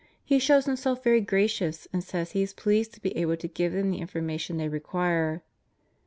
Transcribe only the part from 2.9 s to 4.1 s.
to be able to give them the